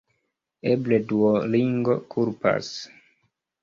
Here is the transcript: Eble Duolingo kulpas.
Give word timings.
Eble 0.71 0.99
Duolingo 1.13 2.01
kulpas. 2.17 2.77